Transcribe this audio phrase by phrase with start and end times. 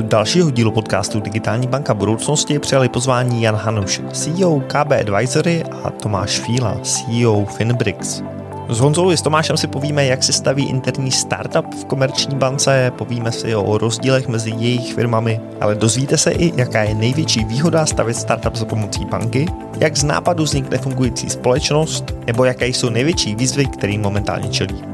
[0.00, 5.90] Do dalšího dílu podcastu Digitální banka budoucnosti přijali pozvání Jan Hanuš, CEO KB Advisory a
[5.90, 8.22] Tomáš Fíla, CEO Finbrix.
[8.68, 12.92] S Honzou i s Tomášem si povíme, jak se staví interní startup v komerční bance,
[12.98, 17.86] povíme si o rozdílech mezi jejich firmami, ale dozvíte se i, jaká je největší výhoda
[17.86, 19.46] stavit startup za pomocí banky,
[19.80, 24.89] jak z nápadu vznikne fungující společnost, nebo jaké jsou největší výzvy, kterým momentálně čelí.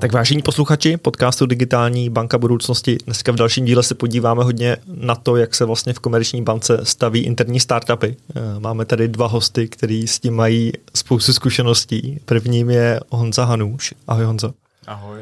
[0.00, 5.14] Tak vážení posluchači podcastu Digitální banka budoucnosti, dneska v dalším díle se podíváme hodně na
[5.14, 8.06] to, jak se vlastně v komerční bance staví interní startupy.
[8.06, 12.20] Eh, máme tady dva hosty, kteří s tím mají spoustu zkušeností.
[12.24, 13.94] Prvním je Honza Hanuš.
[14.06, 14.52] Ahoj Honzo.
[14.86, 15.20] Ahoj.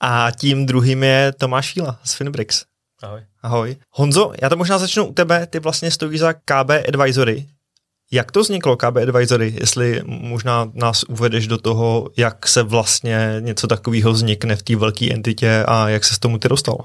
[0.00, 2.64] A tím druhým je Tomáš Fíla z Finbrix.
[3.02, 3.20] Ahoj.
[3.42, 3.76] Ahoj.
[3.90, 5.46] Honzo, já to možná začnu u tebe.
[5.46, 7.46] Ty vlastně stojíš za KB Advisory,
[8.10, 9.54] jak to vzniklo KB Advisory?
[9.60, 15.12] Jestli možná nás uvedeš do toho, jak se vlastně něco takového vznikne v té velké
[15.12, 16.76] entitě a jak se s tomu ty dostal?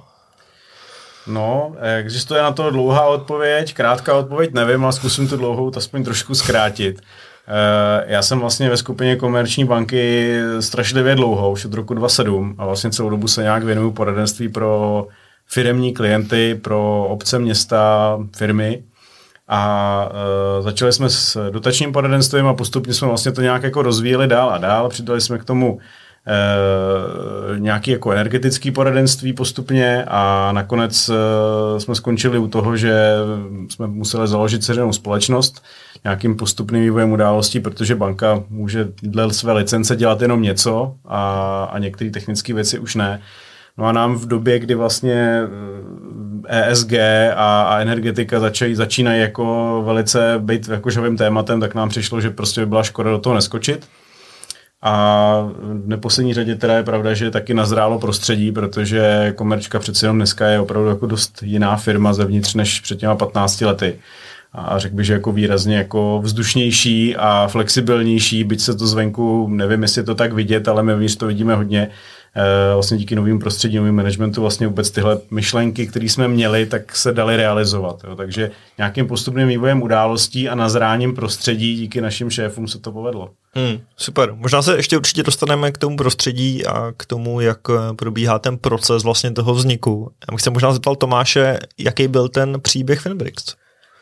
[1.28, 6.36] No, existuje na to dlouhá odpověď, krátká odpověď nevím, ale zkusím tu dlouhou aspoň trošku
[6.36, 7.02] zkrátit.
[7.48, 12.66] Eh, já jsem vlastně ve skupině komerční banky strašlivě dlouho, už od roku 2007 a
[12.66, 15.08] vlastně celou dobu se nějak věnuju poradenství pro
[15.48, 18.84] firemní klienty, pro obce, města, firmy
[19.48, 20.10] a
[20.58, 24.50] uh, začali jsme s dotačním poradenstvím a postupně jsme vlastně to nějak jako rozvíjeli dál
[24.50, 24.90] a dál.
[24.90, 25.80] Přidali jsme k tomu uh,
[27.58, 31.16] nějaký jako energetický poradenství postupně a nakonec uh,
[31.78, 33.16] jsme skončili u toho, že
[33.70, 35.64] jsme museli založit ceřenou společnost
[36.04, 41.80] nějakým postupným vývojem událostí, protože banka může dle své licence dělat jenom něco a, a
[41.80, 43.22] některé technické věci už ne.
[43.78, 45.42] No a nám v době, kdy vlastně
[46.48, 46.94] ESG
[47.36, 52.62] a, a energetika začají, začínají jako velice být jako tématem, tak nám přišlo, že prostě
[52.62, 53.88] by byla škoda do toho neskočit.
[54.82, 60.18] A v neposlední řadě teda je pravda, že taky nazrálo prostředí, protože Komerčka přeci jenom
[60.18, 64.00] dneska je opravdu jako dost jiná firma zevnitř než před těma 15 lety.
[64.54, 69.82] A řekl bych, že jako výrazně jako vzdušnější a flexibilnější, byť se to zvenku, nevím,
[69.82, 71.90] jestli je to tak vidět, ale my to vidíme hodně,
[72.74, 77.12] vlastně díky novým prostředí, novým managementu vlastně vůbec tyhle myšlenky, které jsme měli, tak se
[77.12, 78.02] daly realizovat.
[78.04, 78.16] Jo.
[78.16, 83.30] Takže nějakým postupným vývojem událostí a nazráním prostředí díky našim šéfům se to povedlo.
[83.56, 84.34] Hmm, super.
[84.34, 88.58] Možná se ještě určitě dostaneme k tomu prostředí a k tomu, jak eh, probíhá ten
[88.58, 90.12] proces vlastně toho vzniku.
[90.30, 93.56] Já bych se možná zeptal Tomáše, jaký byl ten příběh Finbrix?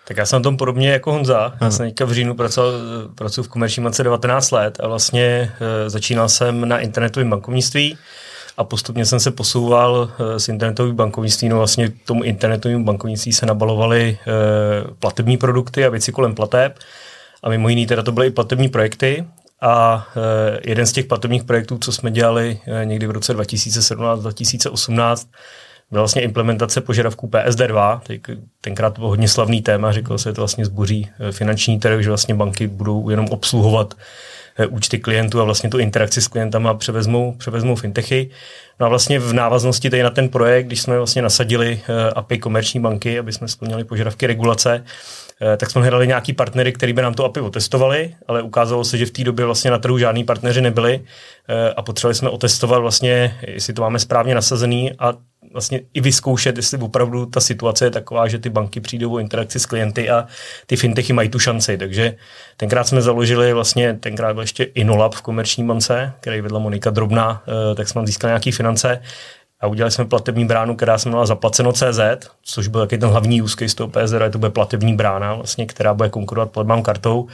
[0.10, 1.54] Tak já jsem na tom podobně jako Honza.
[1.62, 2.72] Já jsem teďka v říjnu pracoval,
[3.16, 5.52] pracuji v komerční bance 19 let a vlastně
[5.86, 7.98] e, začínal jsem na internetovém bankovnictví
[8.58, 11.50] a postupně jsem se posouval e, s internetovým bankovnictví.
[11.50, 14.18] No vlastně k tomu internetovým bankovnictví se nabalovaly e,
[15.00, 16.80] platební produkty a věci kolem plateb.
[17.44, 19.26] A mimo jiný teda to byly i platební projekty.
[19.62, 25.26] A e, jeden z těch platebních projektů, co jsme dělali e, někdy v roce 2017-2018,
[25.92, 28.02] byla vlastně implementace požadavků PSD2,
[28.62, 32.02] tenkrát to bylo hodně slavný téma, říkalo se, že to vlastně zboří eh, finanční trh,
[32.04, 33.94] že vlastně banky budou jenom obsluhovat
[34.58, 38.30] eh, účty klientů a vlastně tu interakci s klientama převezmou, převezmou fintechy.
[38.80, 42.38] No a vlastně v návaznosti tady na ten projekt, když jsme vlastně nasadili eh, API
[42.38, 44.84] komerční banky, aby jsme splnili požadavky regulace,
[45.58, 49.06] tak jsme hledali nějaký partnery, který by nám to API otestovali, ale ukázalo se, že
[49.06, 51.02] v té době vlastně na trhu žádní partneři nebyli
[51.76, 55.14] a potřebovali jsme otestovat vlastně, jestli to máme správně nasazený a
[55.52, 59.60] vlastně i vyzkoušet, jestli opravdu ta situace je taková, že ty banky přijdou o interakci
[59.60, 60.28] s klienty a
[60.66, 61.78] ty fintechy mají tu šanci.
[61.78, 62.16] Takže
[62.58, 67.44] tenkrát jsme založili vlastně, tenkrát byl ještě Inolab v komerční bance, který vedla Monika Drobná,
[67.48, 69.02] eh, tak jsme získali nějaké finance
[69.62, 72.00] a udělali jsme platební bránu, která se jmenovala Zaplaceno CZ,
[72.44, 75.94] což byl taky ten hlavní use case toho PSR, to bude platební brána, vlastně, která
[75.94, 77.28] bude konkurovat platbám kartou.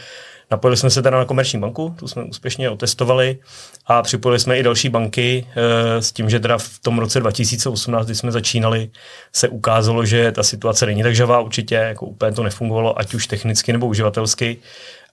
[0.52, 3.40] Napojili jsme se teda na komerční banku, tu jsme úspěšně otestovali
[3.86, 8.06] a připojili jsme i další banky e, s tím, že teda v tom roce 2018,
[8.06, 8.90] kdy jsme začínali,
[9.34, 13.28] se ukázalo, že ta situace není tak žavá, určitě jako úplně to nefungovalo, ať už
[13.28, 14.58] technicky nebo uživatelsky.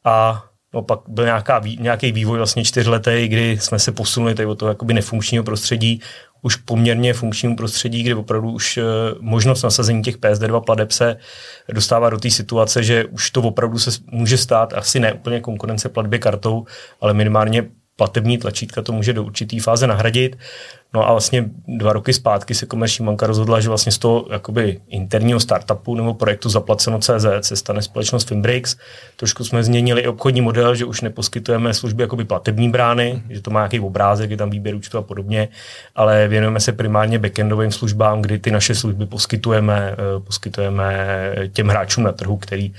[0.05, 0.45] A
[0.75, 4.69] No, pak byl nějaká, nějaký vývoj vlastně čtyřletý, kdy jsme se posunuli tady od toho
[4.69, 6.01] jakoby nefunkčního prostředí
[6.43, 8.83] už poměrně funkčnímu prostředí, kdy opravdu už eh,
[9.21, 11.17] možnost nasazení těch PSD2 pladeb se
[11.73, 15.89] dostává do té situace, že už to opravdu se může stát, asi ne úplně konkurence
[15.89, 16.65] platby kartou,
[17.01, 20.37] ale minimálně platební tlačítka to může do určité fáze nahradit.
[20.95, 24.81] No a vlastně dva roky zpátky se komerční banka rozhodla, že vlastně z toho jakoby
[24.89, 28.77] interního startupu nebo projektu zaplaceno CZ se stane společnost Finbrix.
[29.17, 33.35] Trošku jsme změnili i obchodní model, že už neposkytujeme služby jakoby platební brány, mm.
[33.35, 35.49] že to má nějaký obrázek, je tam výběr účtu a podobně,
[35.95, 41.07] ale věnujeme se primárně backendovým službám, kdy ty naše služby poskytujeme, eh, poskytujeme
[41.53, 42.75] těm hráčům na trhu, který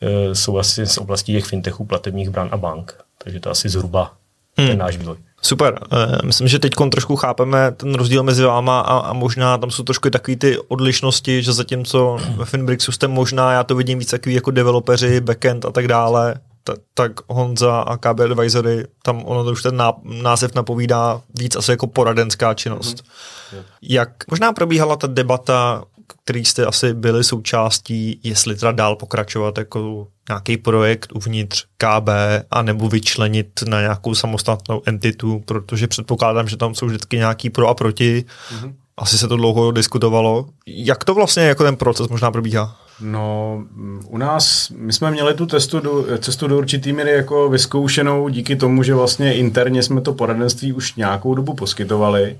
[0.00, 2.98] eh, jsou asi z oblasti těch fintechů, platebních brán a bank.
[3.18, 4.12] Takže to asi zhruba
[4.56, 4.68] hmm.
[4.68, 5.16] ten náš vývoj.
[5.42, 5.78] Super.
[5.92, 9.82] Eh, myslím, že teď trošku chápeme ten rozdíl mezi váma a, a možná tam jsou
[9.82, 14.34] trošku takový ty odlišnosti, že zatímco ve Finbrixu jste možná, já to vidím víc takový
[14.34, 19.52] jako developeři, backend a tak dále, tak, tak Honza a KB Advisory, tam ono to
[19.52, 22.96] už ten název napovídá víc asi jako poradenská činnost.
[22.96, 23.62] Mm-hmm.
[23.82, 25.84] Jak možná probíhala ta debata,
[26.24, 32.08] který jste asi byli součástí, jestli teda dál pokračovat jako nějaký projekt uvnitř KB
[32.50, 37.68] a nebo vyčlenit na nějakou samostatnou entitu, protože předpokládám, že tam jsou vždycky nějaký pro
[37.68, 38.24] a proti.
[38.54, 38.74] Mm-hmm.
[38.96, 40.48] Asi se to dlouho diskutovalo.
[40.66, 42.76] Jak to vlastně jako ten proces možná probíhá?
[43.00, 43.62] No,
[44.08, 48.56] u nás, my jsme měli tu testu do, cestu do určitý míry jako vyzkoušenou díky
[48.56, 52.38] tomu, že vlastně interně jsme to poradenství už nějakou dobu poskytovali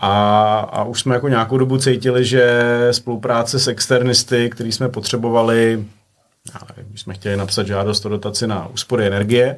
[0.00, 5.84] a, a už jsme jako nějakou dobu cítili, že spolupráce s externisty, který jsme potřebovali,
[6.88, 9.56] když jsme chtěli napsat žádost o dotaci na úspory energie,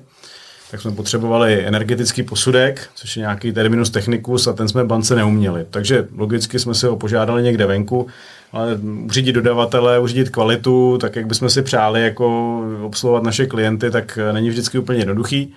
[0.71, 5.67] tak jsme potřebovali energetický posudek, což je nějaký terminus technicus a ten jsme bance neuměli.
[5.71, 8.07] Takže logicky jsme si ho požádali někde venku,
[8.53, 14.19] ale uřídit dodavatele, uřídit kvalitu, tak jak bychom si přáli jako obsluhovat naše klienty, tak
[14.33, 15.55] není vždycky úplně jednoduchý.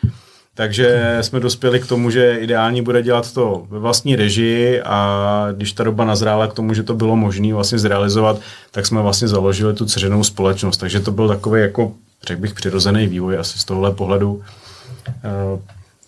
[0.55, 5.73] Takže jsme dospěli k tomu, že ideální bude dělat to ve vlastní režii a když
[5.73, 8.39] ta doba nazrála k tomu, že to bylo možné vlastně zrealizovat,
[8.71, 10.77] tak jsme vlastně založili tu ceřenou společnost.
[10.77, 11.91] Takže to byl takový jako,
[12.27, 14.33] řekl bych, přirozený vývoj asi z tohle pohledu.
[14.33, 15.59] Uh,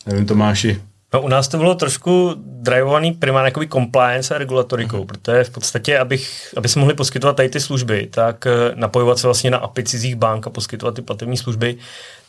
[0.05, 0.81] nevím, Tomáši,
[1.13, 5.05] No, u nás to bylo trošku drivovaný primárně jakoby compliance a regulatorikou, mm-hmm.
[5.05, 9.27] protože v podstatě, abych, aby se mohli poskytovat tady ty služby, tak eh, napojovat se
[9.27, 11.77] vlastně na API cizích bank a poskytovat ty platební služby,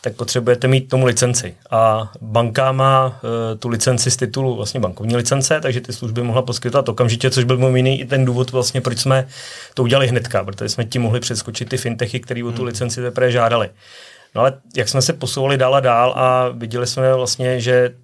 [0.04, 1.54] tak potřebujete mít tomu licenci.
[1.70, 6.42] A banka má uh, tu licenci z titulu vlastně bankovní licence, takže ty služby mohla
[6.42, 9.26] poskytovat okamžitě, což byl mimo jiný i ten důvod vlastně, proč jsme
[9.74, 12.64] to udělali hnedka, protože jsme tím mohli přeskočit ty fintechy, které o tu mhm.
[12.64, 13.70] licenci teprve žádali.
[14.34, 17.94] No ale jak jsme se posouvali dál a dál a viděli jsme vlastně, že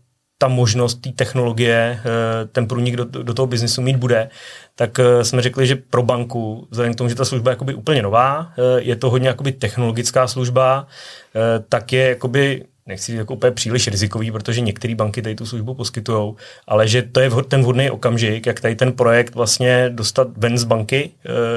[0.42, 4.28] ta možnost té technologie, eh, ten průnik do, do toho biznisu mít bude,
[4.74, 7.74] tak eh, jsme řekli, že pro banku, vzhledem k tomu, že ta služba je jakoby
[7.74, 10.86] úplně nová, eh, je to hodně jakoby technologická služba,
[11.68, 16.34] tak je jakoby nechci jako úplně příliš rizikový, protože některé banky tady tu službu poskytují,
[16.66, 20.64] ale že to je ten vhodný okamžik, jak tady ten projekt vlastně dostat ven z
[20.64, 21.10] banky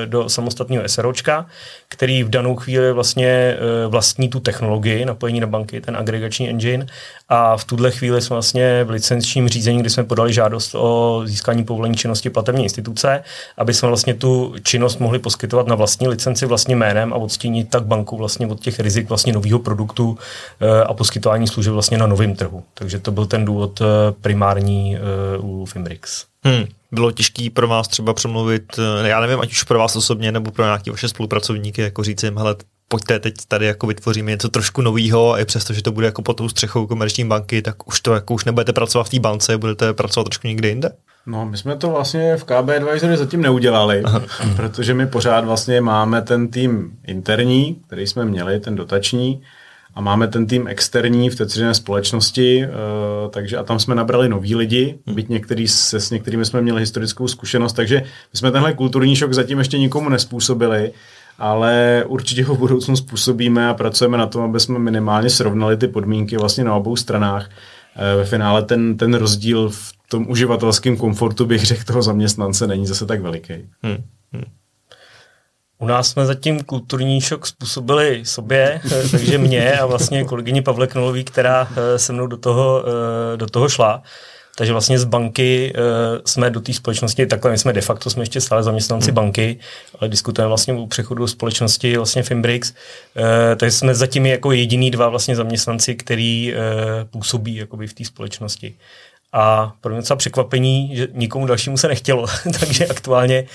[0.03, 1.45] e, do samostatného SROčka,
[1.87, 3.57] který v danou chvíli vlastně e,
[3.87, 6.85] vlastní tu technologii napojení na banky, ten agregační engine.
[7.29, 11.63] A v tuhle chvíli jsme vlastně v licenčním řízení, kdy jsme podali žádost o získání
[11.63, 13.23] povolení činnosti platební instituce,
[13.57, 17.85] aby jsme vlastně tu činnost mohli poskytovat na vlastní licenci vlastním jménem a odstínit tak
[17.85, 20.17] banku vlastně od těch rizik vlastně nového produktu
[20.59, 22.63] e, a poskytovat poskytování služeb vlastně na novém trhu.
[22.73, 23.85] Takže to byl ten důvod eh,
[24.21, 24.97] primární
[25.39, 26.25] uh, u Fimbrix.
[26.43, 26.65] Hmm.
[26.91, 28.63] Bylo těžké pro vás třeba přemluvit,
[29.03, 32.23] eh, já nevím, ať už pro vás osobně nebo pro nějaké vaše spolupracovníky, jako říct
[32.23, 32.55] jim, hele,
[32.87, 36.21] pojďte, teď tady jako vytvoříme něco trošku nového a i přesto, že to bude jako
[36.21, 39.57] pod tou střechou komerční banky, tak už to jako už nebudete pracovat v té bance,
[39.57, 40.89] budete pracovat trošku někde jinde?
[41.25, 44.03] No, my jsme to vlastně v KB Advisory zatím neudělali,
[44.55, 49.41] protože my pořád vlastně máme ten tým interní, který jsme měli, ten dotační,
[49.95, 54.29] a máme ten tým externí v té dceřiné společnosti, uh, takže a tam jsme nabrali
[54.29, 55.15] noví lidi, hmm.
[55.15, 58.01] byť některý se, s některými jsme měli historickou zkušenost, takže
[58.33, 60.91] my jsme tenhle kulturní šok zatím ještě nikomu nespůsobili,
[61.39, 65.87] ale určitě ho v budoucnu způsobíme a pracujeme na tom, aby jsme minimálně srovnali ty
[65.87, 67.49] podmínky vlastně na obou stranách.
[67.49, 72.87] Uh, ve finále ten, ten rozdíl v tom uživatelském komfortu, bych řekl, toho zaměstnance není
[72.87, 73.53] zase tak veliký.
[73.83, 73.97] Hmm.
[74.33, 74.43] Hmm.
[75.83, 80.87] U nás jsme zatím kulturní šok způsobili sobě, eh, takže mě a vlastně kolegyni Pavle
[80.87, 84.03] Knolový, která eh, se mnou do toho, eh, do toho šla.
[84.57, 85.73] Takže vlastně z banky
[86.25, 89.15] jsme do té společnosti, takhle my jsme de facto jsme ještě stále zaměstnanci hmm.
[89.15, 89.59] banky,
[89.99, 92.73] ale diskutujeme vlastně o přechodu společnosti vlastně Fimbrix,
[93.55, 96.53] takže jsme zatím jako jediný dva vlastně zaměstnanci, který
[97.09, 98.75] působí jakoby v té společnosti.
[99.33, 102.25] A pro mě docela překvapení, že nikomu dalšímu se nechtělo,
[102.59, 103.45] takže aktuálně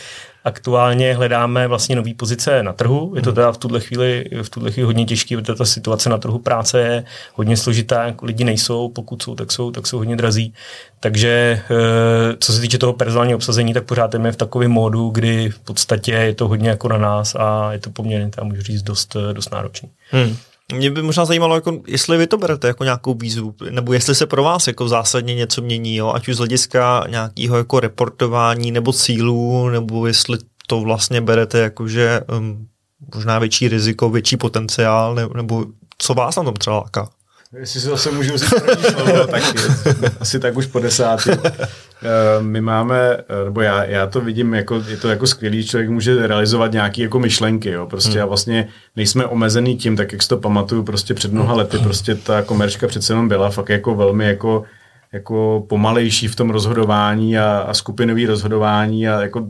[0.49, 3.13] Aktuálně hledáme vlastně nové pozice na trhu.
[3.17, 3.35] Je to hmm.
[3.35, 6.81] teda v tuhle chvíli, v tuhle chvíli hodně těžké, protože ta situace na trhu práce
[6.81, 8.15] je hodně složitá.
[8.23, 10.55] Lidi nejsou, pokud jsou, tak jsou, tak jsou hodně drazí.
[11.01, 15.51] Takže eh, co se týče toho personálního obsazení, tak pořád jsme v takovém módu, kdy
[15.51, 18.83] v podstatě je to hodně jako na nás a je to poměrně, tam můžu říct,
[18.83, 19.91] dost, dost náročný.
[20.11, 20.37] Hmm.
[20.75, 24.27] Mě by možná zajímalo, jako, jestli vy to berete jako nějakou výzvu, nebo jestli se
[24.27, 26.13] pro vás jako zásadně něco mění, jo?
[26.15, 31.89] ať už z hlediska nějakého jako reportování nebo cílů, nebo jestli to vlastně berete jako,
[31.89, 32.69] že um,
[33.15, 35.67] možná větší riziko, větší potenciál, ne, nebo
[35.99, 37.11] co vás na tom třeba láká?
[37.57, 41.31] Jestli si zase můžu říct první slovo, tak je, asi tak už po desátý.
[42.03, 45.91] Eh, my máme, eh, nebo já, já to vidím, jako, je to jako skvělý, člověk
[45.91, 48.23] může realizovat nějaké jako myšlenky, jo, prostě hmm.
[48.23, 52.15] a vlastně nejsme omezený tím, tak jak si to pamatuju, prostě před mnoha lety, prostě
[52.15, 54.65] ta komerčka přece jenom byla fakt jako velmi jako
[55.13, 59.47] jako pomalejší v tom rozhodování a, a skupinový rozhodování a jako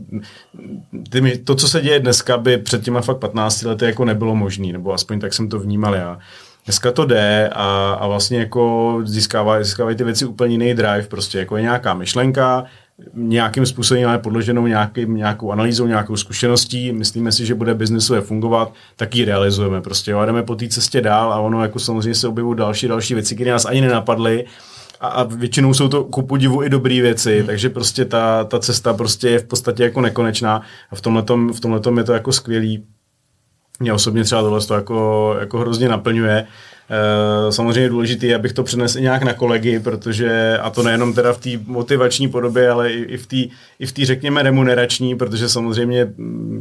[1.09, 4.73] ty, to, co se děje dneska, by před těma fakt 15 lety jako nebylo možné,
[4.73, 6.19] nebo aspoň tak jsem to vnímal já.
[6.69, 11.39] Dneska to jde a, a vlastně jako získávají, získávají ty věci úplně jiný drive, prostě
[11.39, 12.65] jako je nějaká myšlenka,
[13.13, 18.73] nějakým způsobem máme podloženou nějaký, nějakou analýzou, nějakou zkušeností, myslíme si, že bude biznesově fungovat,
[18.95, 20.11] tak ji realizujeme prostě.
[20.11, 23.13] Jo, a jdeme po té cestě dál a ono jako samozřejmě se objevují další, další
[23.13, 24.45] věci, které nás ani nenapadly
[24.99, 27.47] a, a většinou jsou to ku podivu i dobré věci, hmm.
[27.47, 30.61] takže prostě ta, ta cesta prostě je v podstatě jako nekonečná
[30.91, 32.83] a v tomhletom, v tomhletom je to jako skvělý.
[33.79, 36.47] Mě osobně třeba tohle to jako, jako hrozně naplňuje.
[36.89, 41.33] E, samozřejmě je důležité, abych to přenesl nějak na kolegy, protože, a to nejenom teda
[41.33, 45.49] v té motivační podobě, ale i, i v té, i v té, řekněme, remunerační, protože
[45.49, 46.07] samozřejmě,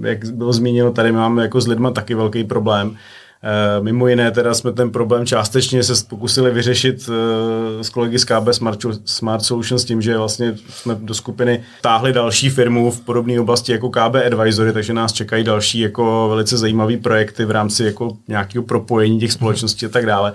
[0.03, 2.97] jak bylo zmíněno, tady máme jako s lidma taky velký problém.
[3.42, 8.25] Eh, mimo jiné teda jsme ten problém částečně se pokusili vyřešit eh, s kolegy z
[8.25, 13.40] KB Smart, Smart Solutions tím, že vlastně jsme do skupiny táhli další firmu v podobné
[13.40, 18.16] oblasti jako KB Advisory, takže nás čekají další jako velice zajímavé projekty v rámci jako
[18.28, 20.33] nějakého propojení těch společností a tak dále.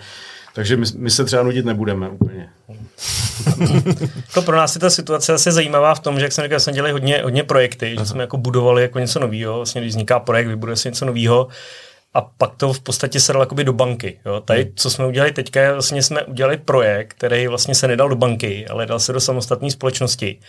[0.55, 2.49] Takže my, my se třeba nudit nebudeme úplně.
[4.33, 6.73] to pro nás je ta situace asi zajímavá v tom, že jak jsem říkal, jsme
[6.73, 8.03] dělali hodně, hodně projekty, Aha.
[8.05, 11.47] že jsme jako budovali jako něco nového, vlastně když vzniká projekt, vybuduje se něco nového,
[12.13, 14.19] a pak to v podstatě se dalo do banky.
[14.25, 14.41] Jo.
[14.41, 14.71] Tady, hmm.
[14.75, 18.85] co jsme udělali teďka, vlastně jsme udělali projekt, který vlastně se nedal do banky, ale
[18.85, 20.39] dal se do samostatné společnosti.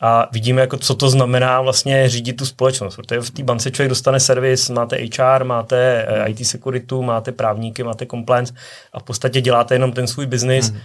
[0.00, 2.96] A vidíme, jako, co to znamená vlastně řídit tu společnost.
[2.96, 7.82] Protože v té bance člověk dostane servis, máte HR, máte eh, IT security, máte právníky,
[7.82, 8.54] máte compliance
[8.92, 10.70] a v podstatě děláte jenom ten svůj biznis.
[10.70, 10.80] Hmm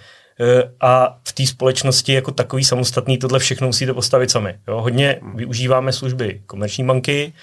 [0.82, 4.56] a v té společnosti jako takový samostatný tohle všechno musíte postavit sami.
[4.68, 4.82] Jo?
[4.82, 5.36] Hodně hmm.
[5.36, 7.34] využíváme služby komerční banky,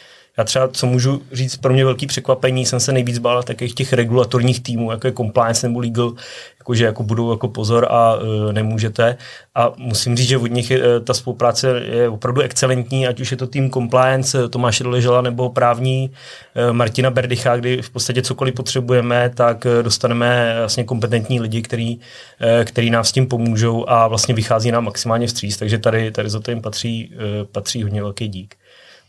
[0.40, 3.92] já třeba, co můžu říct, pro mě velký překvapení, jsem se nejvíc bál takových těch
[3.92, 6.12] regulatorních týmů, jako je compliance nebo legal,
[6.58, 9.16] jakože jako budou jako pozor a uh, nemůžete.
[9.54, 13.30] A musím říct, že od nich je, e, ta spolupráce je opravdu excelentní, ať už
[13.30, 18.54] je to tým compliance Tomáše Doležela nebo právní uh, Martina Berdycha, kdy v podstatě cokoliv
[18.54, 24.34] potřebujeme, tak dostaneme vlastně kompetentní lidi, který, uh, který nám s tím pomůžou a vlastně
[24.34, 28.28] vychází nám maximálně vstříc, takže tady, tady za to jim patří, uh, patří hodně velký
[28.28, 28.59] dík.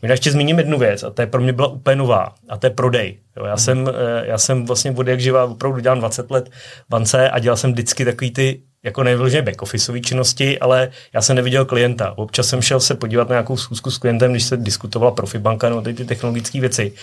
[0.01, 2.65] Možná ještě zmíním jednu věc, a to je pro mě byla úplně nová, a to
[2.65, 3.17] je prodej.
[3.37, 3.57] Jo, já, mm.
[3.57, 7.39] jsem, eh, já jsem vlastně od jak živa opravdu dělám 20 let v bance a
[7.39, 12.17] dělal jsem vždycky takový ty jako nevyloženě back-officeové činnosti, ale já jsem neviděl klienta.
[12.17, 15.81] Občas jsem šel se podívat na nějakou schůzku s klientem, když se diskutovala profibanka nebo
[15.81, 16.93] ty, ty technologické věci.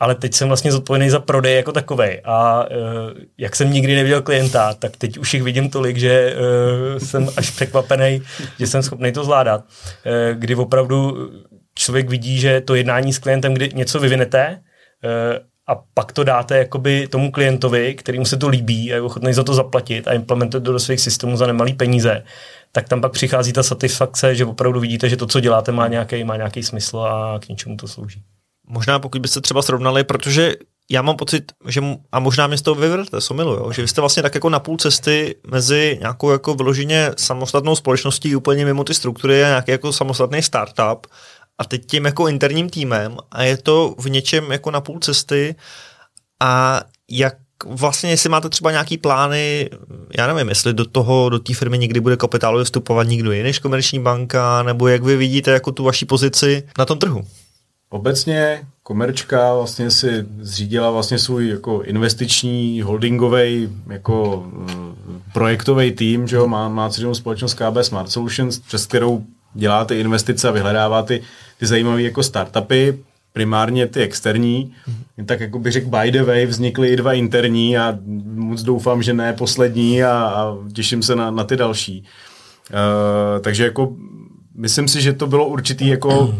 [0.00, 2.08] Ale teď jsem vlastně zodpovědný za prodej jako takový.
[2.24, 2.76] A uh,
[3.38, 7.50] jak jsem nikdy neviděl klienta, tak teď už jich vidím tolik, že uh, jsem až
[7.50, 8.22] překvapený,
[8.58, 9.60] že jsem schopný to zvládat.
[9.60, 11.30] Uh, kdy opravdu
[11.74, 14.62] člověk vidí, že to jednání s klientem, kdy něco vyvinete
[15.04, 19.32] eh, a pak to dáte jakoby tomu klientovi, kterým se to líbí a je ochotný
[19.32, 22.24] za to zaplatit a implementovat do svých systémů za nemalý peníze,
[22.72, 26.24] tak tam pak přichází ta satisfakce, že opravdu vidíte, že to, co děláte, má nějaký,
[26.24, 28.22] má nějaký smysl a k něčemu to slouží.
[28.66, 30.54] Možná pokud byste třeba srovnali, protože
[30.90, 31.80] já mám pocit, že
[32.12, 34.60] a možná mě z toho vyvrte, somilu, jo, že vy jste vlastně tak jako na
[34.60, 39.92] půl cesty mezi nějakou jako vyloženě samostatnou společností úplně mimo ty struktury a nějaký jako
[39.92, 41.06] samostatný startup
[41.62, 45.54] a teď tím jako interním týmem a je to v něčem jako na půl cesty
[46.42, 47.34] a jak
[47.66, 49.70] vlastně, jestli máte třeba nějaký plány,
[50.18, 53.58] já nevím, jestli do toho, do té firmy někdy bude kapitálově vstupovat nikdo jiný než
[53.58, 57.24] komerční banka, nebo jak vy vidíte jako tu vaši pozici na tom trhu?
[57.90, 64.74] Obecně komerčka vlastně si zřídila vlastně svůj jako investiční holdingový jako eh,
[65.32, 70.00] projektový tým, že jo, má, má celou společnost KB Smart Solutions, přes kterou dělá ty
[70.00, 71.02] investice a vyhledává
[71.62, 72.98] ty, zajímavé jako startupy,
[73.32, 75.26] primárně ty externí, mm-hmm.
[75.26, 77.98] tak jako bych řekl by the way, vznikly i dva interní a
[78.34, 82.04] moc doufám, že ne poslední a, a těším se na, na ty další.
[82.70, 83.92] Uh, takže jako
[84.54, 86.34] myslím si, že to bylo určitý jako,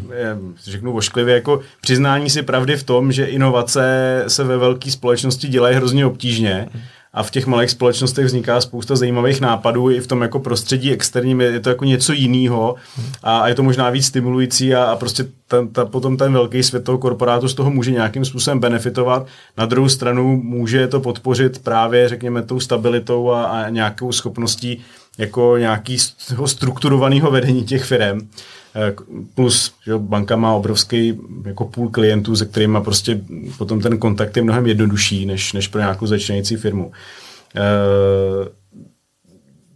[0.65, 5.77] řeknu ošklivě, jako přiznání si pravdy v tom, že inovace se ve velké společnosti dělají
[5.77, 6.69] hrozně obtížně
[7.15, 11.41] a v těch malých společnostech vzniká spousta zajímavých nápadů i v tom jako prostředí externím
[11.41, 12.75] je to jako něco jiného
[13.23, 16.85] a je to možná víc stimulující a, a prostě ten, ta, potom ten velký svět
[16.85, 19.27] toho korporátu z toho může nějakým způsobem benefitovat.
[19.59, 24.81] Na druhou stranu může to podpořit právě, řekněme, tou stabilitou a, a nějakou schopností
[25.19, 28.29] jako nějakého strukturovaného vedení těch firm.
[28.75, 28.95] Eh,
[29.35, 33.21] plus, že banka má obrovský jako půl klientů, se kterými prostě
[33.59, 36.93] potom ten kontakt je mnohem jednodušší, než, než pro nějakou začínající firmu.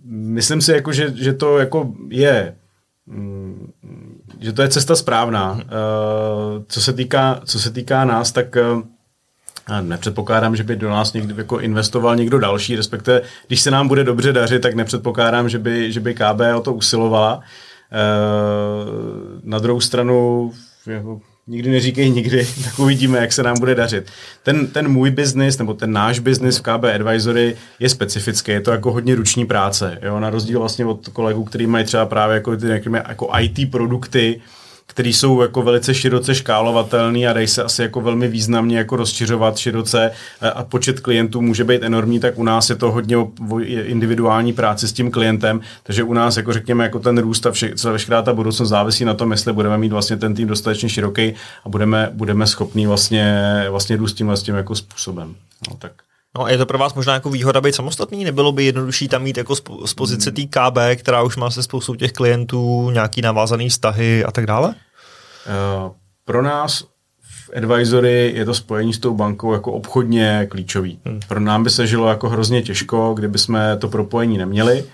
[0.05, 2.57] myslím si, jako, že, že to jako je
[3.07, 3.73] mm,
[4.41, 5.53] že to je cesta správná.
[5.53, 5.61] Uh,
[6.69, 8.57] co, se týká, co se týká nás, tak
[9.81, 14.05] Nepředpokládám, že by do nás někdy jako investoval někdo další, respektive když se nám bude
[14.05, 17.41] dobře dařit, tak nepředpokládám, že by, že by KB o to usilovala.
[19.43, 20.53] Na druhou stranu
[20.87, 24.11] jako nikdy neříkej nikdy, tak uvidíme, jak se nám bude dařit.
[24.43, 28.71] Ten, ten můj biznis, nebo ten náš biznis v KB Advisory je specifický, je to
[28.71, 30.21] jako hodně ruční práce, jo?
[30.21, 34.41] na rozdíl vlastně od kolegů, kteří mají třeba právě jako, ty, jako IT produkty,
[34.87, 39.59] které jsou jako velice široce škálovatelné a dají se asi jako velmi významně jako rozšiřovat
[39.59, 43.31] široce eh, a počet klientů může být enormní, tak u nás je to hodně o
[43.69, 47.75] individuální práci s tím klientem, takže u nás jako řekněme jako ten růst a vše,
[47.77, 51.35] celá veškerá ta budoucnost závisí na tom, jestli budeme mít vlastně ten tým dostatečně široký
[51.65, 55.35] a budeme, budeme schopní vlastně, vlastně růst tím tím jako způsobem.
[55.71, 55.93] No, tak.
[56.37, 58.25] No a je to pro vás možná jako výhoda být samostatný?
[58.25, 61.95] Nebylo by jednodušší tam mít jako z pozice té KB, která už má se spoustou
[61.95, 64.69] těch klientů, nějaký navázaný vztahy a tak dále?
[64.69, 65.93] Uh,
[66.25, 66.85] pro nás
[67.23, 70.99] v advisory je to spojení s tou bankou jako obchodně klíčový.
[71.05, 71.21] Hmm.
[71.29, 74.85] Pro nám by se žilo jako hrozně těžko, kdyby jsme to propojení neměli.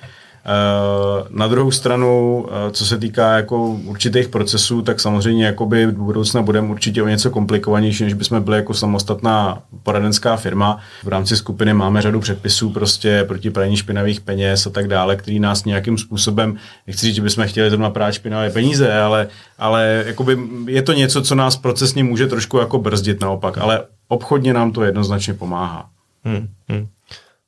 [0.44, 5.92] Eh, na druhou stranu, eh, co se týká jako určitých procesů, tak samozřejmě jakoby v
[5.92, 10.78] budoucna budeme určitě o něco komplikovanější, než bychom byli jako samostatná poradenská firma.
[11.04, 15.40] V rámci skupiny máme řadu předpisů prostě proti praní špinavých peněz a tak dále, který
[15.40, 16.56] nás nějakým způsobem,
[16.86, 21.22] nechci říct, že bychom chtěli zrovna prát špinavé peníze, ale, ale jakoby je to něco,
[21.22, 25.88] co nás procesně může trošku jako brzdit naopak, ale obchodně nám to jednoznačně pomáhá.
[26.24, 26.86] Hmm, hmm.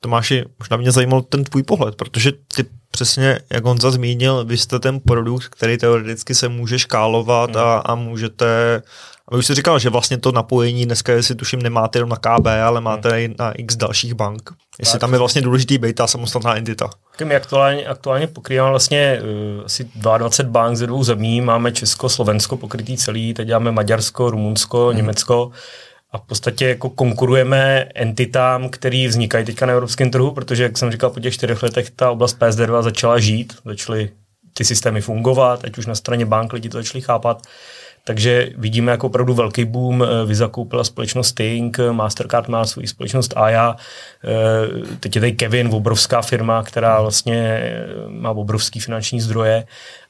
[0.00, 4.78] Tomáši, možná mě zajímal ten tvůj pohled, protože ty přesně, jak on zmínil, vy jste
[4.78, 7.56] ten produkt, který teoreticky se může škálovat mm.
[7.56, 8.82] a, a můžete
[9.28, 12.46] a už jsi říkal, že vlastně to napojení dneska, jestli tuším, nemáte jenom na KB,
[12.46, 13.14] ale máte mm.
[13.14, 14.50] i na x dalších bank.
[14.78, 15.00] Jestli tak.
[15.00, 16.90] tam je vlastně důležitý být ta samostatná entita.
[17.24, 21.40] My aktuálně, aktuálně pokrýváme vlastně uh, asi 22 bank ze dvou zemí.
[21.40, 24.96] Máme Česko, Slovensko pokrytý celý, teď děláme Maďarsko, Rumunsko, mm.
[24.96, 25.50] Německo
[26.14, 30.90] a v podstatě jako konkurujeme entitám, které vznikají teďka na evropském trhu, protože, jak jsem
[30.90, 34.10] říkal, po těch čtyřech letech ta oblast PSD2 začala žít, začaly
[34.52, 37.46] ty systémy fungovat, ať už na straně bank lidi to začali chápat.
[38.04, 40.04] Takže vidíme jako opravdu velký boom.
[40.26, 43.76] Visa koupila společnost Tink, Mastercard má svou společnost Aya,
[45.00, 47.70] teď je tady Kevin, obrovská firma, která vlastně
[48.08, 49.64] má obrovský finanční zdroje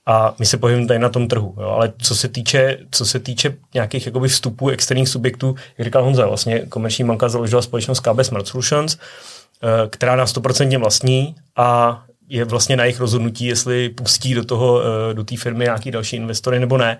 [0.07, 1.55] a my se pohybujeme tady na tom trhu.
[1.61, 1.69] Jo.
[1.69, 6.27] Ale co se týče, co se týče nějakých jakoby vstupů externích subjektů, jak říkal Honza,
[6.27, 12.45] vlastně komerční banka založila společnost KB Smart Solutions, eh, která nás 100% vlastní a je
[12.45, 16.61] vlastně na jejich rozhodnutí, jestli pustí do toho, eh, do té firmy nějaký další investory
[16.61, 16.99] nebo ne.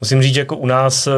[0.00, 1.12] Musím říct, že jako u nás eh,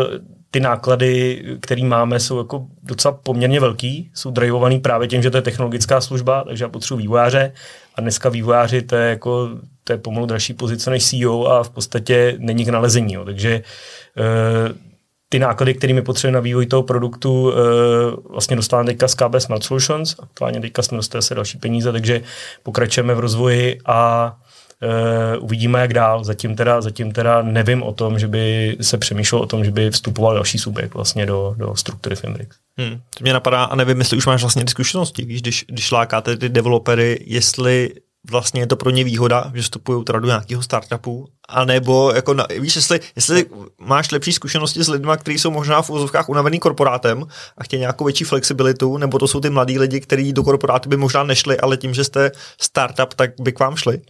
[0.50, 5.36] ty náklady, které máme, jsou jako docela poměrně velký, jsou drivovaný právě tím, že to
[5.36, 7.52] je technologická služba, takže já potřebuji vývojáře
[7.94, 9.48] a dneska vývojáři to je jako
[9.84, 13.14] to je pomalu dražší pozice než CEO a v podstatě není k nalezení.
[13.14, 13.24] Jo.
[13.24, 13.62] Takže e,
[15.28, 17.54] ty náklady, kterými potřebujeme na vývoj toho produktu, e,
[18.30, 22.22] vlastně dostáváme teďka z KB Smart Solutions, aktuálně teďka jsme dostali se další peníze, takže
[22.62, 24.32] pokračujeme v rozvoji a
[24.82, 26.24] Uh, uvidíme, jak dál.
[26.24, 29.90] Zatím teda, zatím teda nevím o tom, že by se přemýšlelo o tom, že by
[29.90, 32.56] vstupoval další subjekt vlastně do, do struktury Finbrix.
[32.78, 35.90] Hmm, to mě napadá a nevím, jestli už máš vlastně ty zkušenosti, víš, když, když
[35.90, 37.90] lákáte ty developery, jestli
[38.30, 42.46] vlastně je to pro ně výhoda, že vstupují teda do nějakého startupu, anebo jako na,
[42.60, 43.46] víš, jestli, jestli
[43.78, 47.24] máš lepší zkušenosti s lidmi, kteří jsou možná v úzovkách unavený korporátem
[47.58, 50.96] a chtějí nějakou větší flexibilitu, nebo to jsou ty mladí lidi, kteří do korporátu by
[50.96, 52.30] možná nešli, ale tím, že jste
[52.60, 54.00] startup, tak by k vám šli.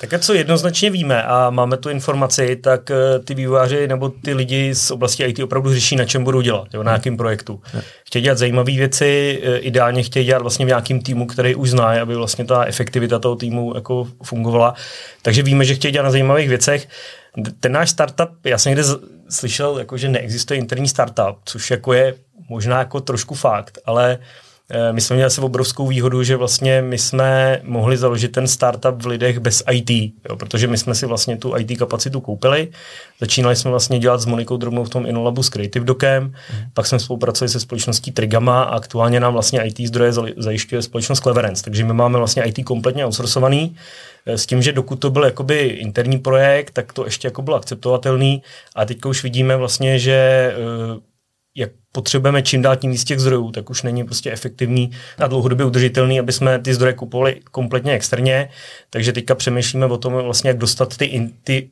[0.00, 4.74] Tak co jednoznačně víme a máme tu informaci, tak eh, ty vývojáři nebo ty lidi
[4.74, 7.60] z oblasti IT opravdu řeší, na čem budou dělat, jo, na jakém projektu.
[8.06, 12.02] Chtějí dělat zajímavé věci, eh, ideálně chtějí dělat vlastně v nějakým týmu, který už zná,
[12.02, 14.74] aby vlastně ta efektivita toho týmu jako fungovala.
[15.22, 16.85] Takže víme, že chtějí dělat na zajímavých věcech.
[17.60, 18.84] Ten náš startup, já jsem někde
[19.28, 22.14] slyšel, jako, že neexistuje interní startup, což jako je
[22.48, 24.45] možná jako trošku fakt, ale Eh,
[24.92, 29.06] my jsme měli asi obrovskou výhodu, že vlastně my jsme mohli založit ten startup v
[29.06, 29.90] lidech bez IT,
[30.28, 32.68] jo, protože my jsme si vlastně tu IT kapacitu koupili.
[33.20, 36.32] Začínali jsme vlastně dělat s Monikou Drobnou v tom Inolabu s Creative Docem, mm.
[36.74, 41.64] pak jsme spolupracovali se společností Trigama a aktuálně nám vlastně IT zdroje zajišťuje společnost Cleverance,
[41.64, 43.76] takže my máme vlastně IT kompletně outsourcovaný,
[44.26, 47.56] eh, s tím, že dokud to byl jakoby interní projekt, tak to ještě jako bylo
[47.56, 48.42] akceptovatelný
[48.74, 51.15] a teďka už vidíme vlastně, že eh,
[51.56, 55.66] jak potřebujeme čím dál tím víc těch zdrojů, tak už není prostě efektivní a dlouhodobě
[55.66, 58.48] udržitelný, aby jsme ty zdroje kupovali kompletně externě.
[58.90, 61.70] Takže teďka přemýšlíme o tom vlastně, jak dostat ty, ty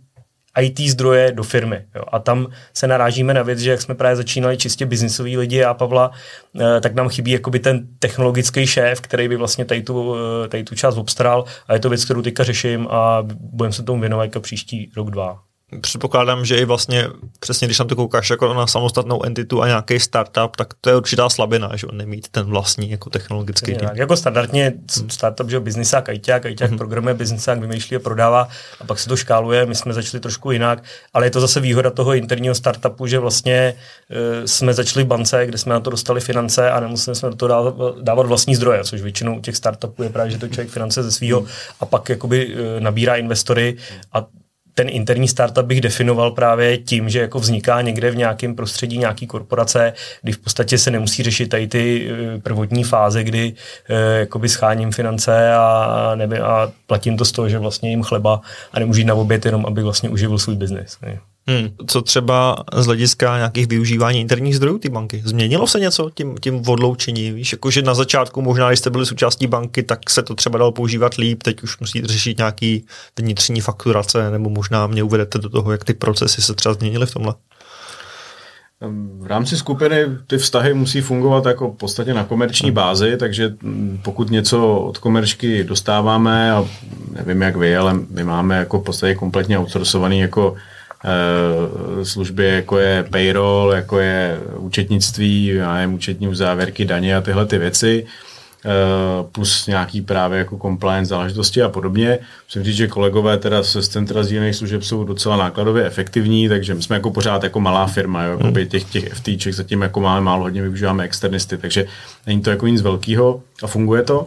[0.60, 1.84] IT zdroje do firmy.
[1.94, 2.02] Jo.
[2.12, 5.74] A tam se narážíme na věc, že jak jsme právě začínali čistě biznisoví lidi a
[5.74, 6.10] Pavla,
[6.60, 10.64] eh, tak nám chybí jakoby ten technologický šéf, který by vlastně tady tu, eh, tady
[10.64, 14.24] tu část obstaral a je to věc, kterou teďka řeším a budeme se tomu věnovat
[14.24, 15.42] jako příští rok, dva
[15.80, 17.08] předpokládám, že i vlastně
[17.40, 20.96] přesně, když tam to koukáš jako na samostatnou entitu a nějaký startup, tak to je
[20.96, 23.88] určitá slabina, že nemít ten vlastní jako technologický tým.
[23.94, 25.10] Jako standardně hmm.
[25.10, 26.78] startup, že biznisák, ajťák, ajťák hmm.
[26.78, 28.48] programuje, biznisák vymýšlí a prodává
[28.80, 30.82] a pak se to škáluje, my jsme začali trošku jinak,
[31.14, 33.74] ale je to zase výhoda toho interního startupu, že vlastně
[34.10, 37.36] uh, jsme začali v bance, kde jsme na to dostali finance a nemuseli jsme do
[37.36, 40.70] toho dávat, dávat vlastní zdroje, což většinou u těch startupů je právě, že to člověk
[40.70, 41.48] finance ze svého hmm.
[41.80, 43.76] a pak jakoby uh, nabírá investory
[44.12, 44.26] a
[44.74, 49.26] ten interní startup bych definoval právě tím, že jako vzniká někde v nějakém prostředí nějaký
[49.26, 53.52] korporace, kdy v podstatě se nemusí řešit tady ty eh, prvotní fáze, kdy
[53.88, 58.40] eh, jakoby scháním finance a, nevím, a platím to z toho, že vlastně jim chleba
[58.72, 60.98] a nemůžu jít na oběd jenom, aby vlastně uživil svůj biznis.
[61.46, 61.68] Hmm.
[61.86, 65.22] Co třeba z hlediska nějakých využívání interních zdrojů ty banky?
[65.24, 67.32] Změnilo se něco tím, tím odloučení?
[67.32, 70.72] Víš, jakože na začátku možná, když jste byli součástí banky, tak se to třeba dalo
[70.72, 72.84] používat líp, teď už musíte řešit nějaký
[73.18, 77.12] vnitřní fakturace, nebo možná mě uvedete do toho, jak ty procesy se třeba změnily v
[77.12, 77.34] tomhle.
[79.20, 82.74] V rámci skupiny ty vztahy musí fungovat jako v podstatě na komerční hmm.
[82.74, 83.54] bázi, takže
[84.02, 86.68] pokud něco od komerčky dostáváme, a
[87.10, 90.54] nevím jak vy, ale my máme jako v podstatě kompletně outsourcovaný jako
[92.02, 97.58] služby, jako je payroll, jako je účetnictví, já nevím, účetní závěrky, daně a tyhle ty
[97.58, 98.06] věci,
[98.64, 98.68] eh,
[99.32, 102.18] plus nějaký právě jako compliance záležitosti a podobně.
[102.48, 106.74] Musím říct, že kolegové teda se z centra sdílených služeb jsou docela nákladově efektivní, takže
[106.74, 108.66] my jsme jako pořád jako malá firma, jo, jako hmm.
[108.66, 111.86] těch, těch FTček zatím jako máme málo, hodně využíváme externisty, takže
[112.26, 114.26] není to jako nic velkého a funguje to.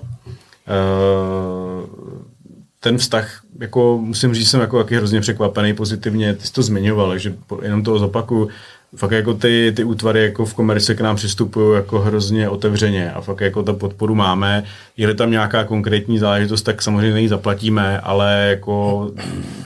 [2.79, 7.35] Ten vztah, jako musím říct, jsem jako hrozně překvapený pozitivně, ty jsi to zmiňoval, takže
[7.61, 8.49] jenom to zopakuju,
[8.95, 13.21] fakt jako ty, ty útvary jako v komerci k nám přistupují jako hrozně otevřeně a
[13.21, 14.63] fakt jako ta podporu máme.
[14.97, 19.11] Je tam nějaká konkrétní záležitost, tak samozřejmě ji zaplatíme, ale jako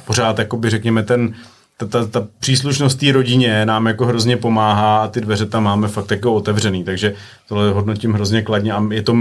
[0.05, 1.33] pořád jako by řekněme ten
[1.81, 5.87] ta, ta, ta příslušnost té rodině nám jako hrozně pomáhá a ty dveře tam máme
[5.87, 7.13] fakt jako otevřený, takže
[7.47, 9.15] tohle hodnotím hrozně kladně a je to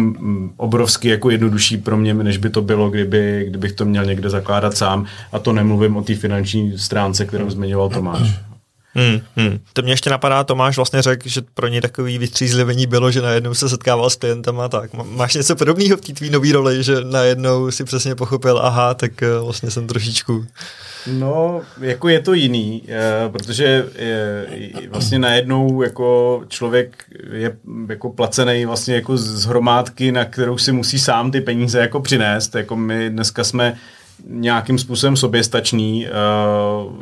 [0.56, 4.76] obrovsky jako jednodušší pro mě, než by to bylo, kdyby, kdybych to měl někde zakládat
[4.76, 8.40] sám a to nemluvím o té finanční stránce, kterou zmiňoval Tomáš.
[8.94, 9.58] Hmm, hmm.
[9.72, 13.54] To mě ještě napadá, Tomáš vlastně řekl, že pro ně takový vystřízlivění bylo, že najednou
[13.54, 14.90] se setkával s klientem a tak.
[14.94, 19.22] Máš něco podobného v té tvý nový roli, že najednou si přesně pochopil, aha, tak
[19.22, 20.46] eh, vlastně jsem trošičku
[21.06, 27.56] No, jako je to jiný, eh, protože je, vlastně najednou jako člověk je
[27.88, 32.54] jako placený vlastně jako z hromádky, na kterou si musí sám ty peníze jako přinést.
[32.54, 33.76] Jako my dneska jsme
[34.28, 36.06] nějakým způsobem soběstačný.
[36.06, 36.92] Uh,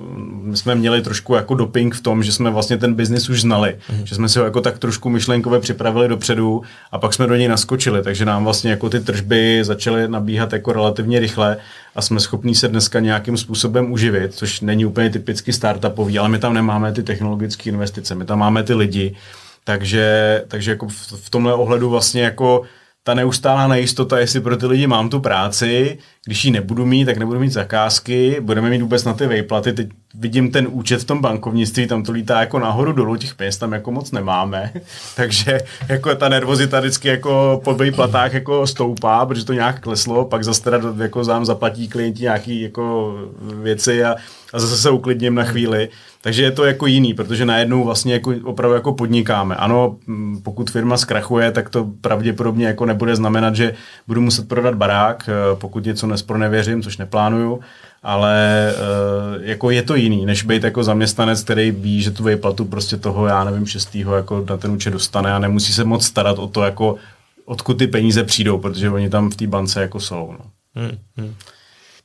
[0.42, 3.76] my jsme měli trošku jako doping v tom, že jsme vlastně ten biznis už znali,
[3.92, 4.06] mm.
[4.06, 7.48] že jsme si ho jako tak trošku myšlenkově připravili dopředu a pak jsme do něj
[7.48, 11.56] naskočili, takže nám vlastně jako ty tržby začaly nabíhat jako relativně rychle
[11.94, 16.38] a jsme schopní se dneska nějakým způsobem uživit, což není úplně typicky startupový, ale my
[16.38, 19.16] tam nemáme ty technologické investice, my tam máme ty lidi,
[19.64, 22.62] takže, takže jako v, v tomhle ohledu vlastně jako
[23.02, 27.16] ta neustálá nejistota, jestli pro ty lidi mám tu práci, když ji nebudu mít, tak
[27.16, 29.72] nebudu mít zakázky, budeme mít vůbec na ty vejplaty.
[29.72, 33.56] Teď vidím ten účet v tom bankovnictví, tam to lítá jako nahoru dolů, těch peněz
[33.56, 34.72] tam jako moc nemáme.
[35.16, 40.44] Takže jako ta nervozita vždycky jako po vejplatách jako stoupá, protože to nějak kleslo, pak
[40.44, 43.14] zase teda jako zám zaplatí klienti nějaký jako
[43.62, 44.16] věci a,
[44.52, 45.88] a zase se uklidním na chvíli.
[46.22, 49.56] Takže je to jako jiný, protože najednou vlastně jako opravdu jako podnikáme.
[49.56, 49.96] Ano,
[50.42, 53.74] pokud firma zkrachuje, tak to pravděpodobně jako nebude znamenat, že
[54.06, 57.60] budu muset prodat barák, eh, pokud něco nespronevěřím, což neplánuju,
[58.02, 62.64] ale uh, jako je to jiný, než být jako zaměstnanec, který ví, že tu výplatu
[62.64, 66.38] prostě toho, já nevím, šestýho jako na ten účet dostane a nemusí se moc starat
[66.38, 66.96] o to, jako
[67.44, 70.34] odkud ty peníze přijdou, protože oni tam v té bance jako jsou.
[70.38, 70.44] No.
[70.74, 71.34] Hmm, hmm.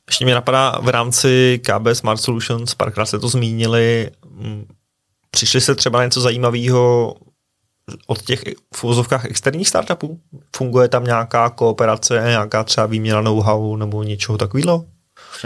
[0.08, 4.10] Ještě mě napadá v rámci KB Smart Solutions, párkrát se to zmínili,
[5.30, 7.14] přišli se třeba na něco zajímavého
[8.06, 8.42] od těch
[8.74, 10.20] v úzovkách externích startupů?
[10.56, 14.84] Funguje tam nějaká kooperace, nějaká třeba výměna know-how nebo něčeho takového?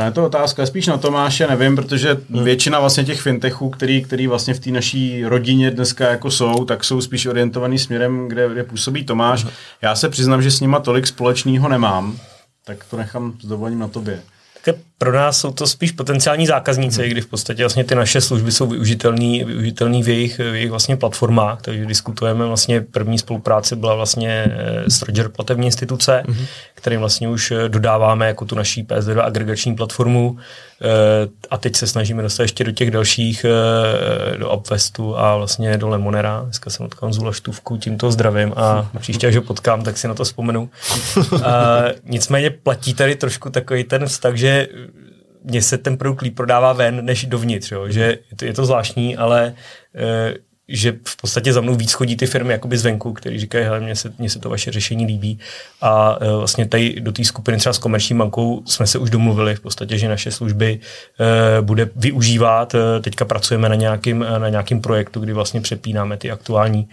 [0.05, 2.45] Je to otázka spíš na Tomáše, nevím, protože hmm.
[2.45, 6.85] většina vlastně těch fintechů, který, který vlastně v té naší rodině dneska jako jsou, tak
[6.85, 9.43] jsou spíš orientovaný směrem, kde, kde působí Tomáš.
[9.43, 9.53] Hmm.
[9.83, 12.19] Já se přiznám, že s nima tolik společného nemám,
[12.65, 14.23] tak to nechám s dovolením na tobě.
[14.65, 17.11] Tak pro nás jsou to spíš potenciální zákazníci, hmm.
[17.11, 20.97] kdy v podstatě vlastně ty naše služby jsou využitelné využitelný v jejich, v jejich vlastně
[20.97, 26.47] platformách, takže diskutujeme vlastně první spolupráce byla vlastně eh, s Roger platební instituce, hmm.
[26.75, 30.39] kterým vlastně už eh, dodáváme jako tu naší PSD2 agregační platformu
[30.83, 30.87] eh,
[31.51, 33.47] a teď se snažíme dostat ještě do těch dalších,
[34.39, 36.41] do Upvestu a vlastně do Lemonera.
[36.45, 40.15] Dneska jsem od Zula Štůvku, tímto zdravím a příště, až ho potkám, tak si na
[40.15, 40.71] to vzpomenu.
[41.45, 44.69] A, nicméně platí tady trošku takový ten vztah, že
[45.45, 47.89] mně se ten produkt líp prodává ven, než dovnitř, jo?
[47.89, 49.55] že je to, je to zvláštní, ale
[49.95, 50.35] e,
[50.69, 53.97] že v podstatě za mnou víc chodí ty firmy jakoby zvenku, který říkají, hele, mně
[53.97, 55.39] se, mně se to vaše řešení líbí.
[55.81, 59.55] A e, vlastně tady do té skupiny třeba s komerční bankou jsme se už domluvili
[59.55, 60.81] v podstatě, že naše služby
[61.59, 62.75] e, bude využívat.
[62.75, 66.89] E, teďka pracujeme na nějakým, na nějakým projektu, kdy vlastně přepínáme ty aktuální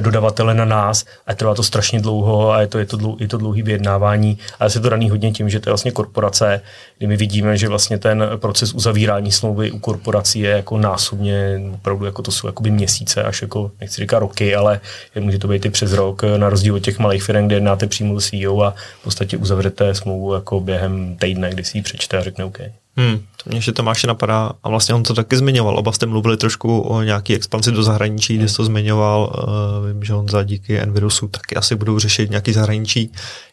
[0.00, 3.28] dodavatele na nás a trvá to strašně dlouho a je to, je to, dlou, je
[3.28, 4.38] to dlouhý vyjednávání.
[4.60, 6.60] A je to daný hodně tím, že to je vlastně korporace,
[6.98, 12.04] kdy my vidíme, že vlastně ten proces uzavírání smlouvy u korporací je jako násobně, opravdu
[12.04, 14.80] jako to jsou jakoby měsíc měsíce až jako, nechci říkat roky, ale
[15.20, 18.20] může to být i přes rok, na rozdíl od těch malých firm, kde jednáte přímo
[18.20, 22.22] s CEO a v podstatě uzavřete smlouvu jako během týdne, kdy si ji přečte a
[22.22, 22.58] řekne OK.
[22.96, 26.36] Hmm, to mě ještě Tomáše napadá, a vlastně on to taky zmiňoval, oba jste mluvili
[26.36, 28.38] trošku o nějaký expanzi do zahraničí, hmm.
[28.38, 32.30] kde jsi to zmiňoval, uh, vím, že on za díky Envirusu taky asi budou řešit
[32.30, 33.12] nějaký zahraničí.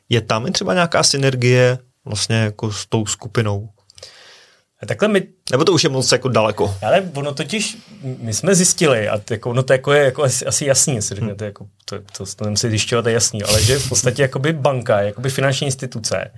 [0.09, 3.69] Je tam i třeba nějaká synergie vlastně jako s tou skupinou?
[4.85, 5.23] A takhle my...
[5.51, 6.75] Nebo to už je moc jako daleko?
[6.81, 7.77] Ale ono totiž,
[8.19, 11.15] my jsme zjistili, a to, jako, ono to jako je jako asi, asi jasný, jestli
[11.15, 11.49] řeknete, hmm.
[11.49, 15.01] jako, to, to, to nemusí zjišťovat, to je jasný, ale že v podstatě jakoby banka,
[15.01, 16.31] jakoby finanční instituce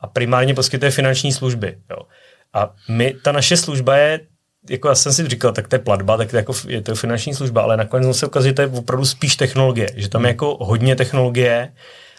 [0.00, 1.78] a primárně poskytuje finanční služby.
[1.90, 1.96] Jo.
[2.54, 4.20] A my, ta naše služba je
[4.70, 7.34] jako já jsem si říkal, tak to je platba, tak to jako je to finanční
[7.34, 10.34] služba, ale nakonec se ukazuje, že to je opravdu spíš technologie, že tam je hmm.
[10.34, 11.72] jako hodně technologie,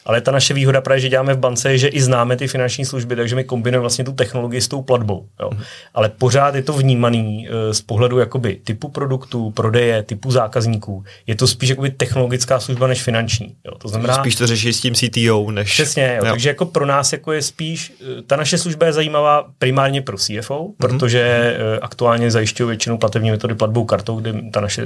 [0.06, 2.86] ale ta naše výhoda právě, že děláme v bance, je, že i známe ty finanční
[2.86, 5.28] služby, takže my kombinujeme vlastně tu technologii s tou platbou.
[5.40, 5.50] Jo.
[5.54, 5.60] Mm.
[5.94, 11.04] Ale pořád je to vnímaný uh, z pohledu jakoby typu produktů, prodeje, typu zákazníků.
[11.28, 13.56] Je to spíš jakoby technologická služba než finanční.
[13.66, 13.74] Jo.
[13.78, 15.72] To znamená, spíš to řeší s tím CTO než...
[15.72, 16.26] Přesně, jo.
[16.26, 16.32] Jo.
[16.32, 20.18] takže jako pro nás jako je spíš, uh, ta naše služba je zajímavá primárně pro
[20.18, 20.74] CFO, mm.
[20.78, 24.86] protože uh, aktuálně zajišťují většinou platební metody platbou kartou, kde ta naše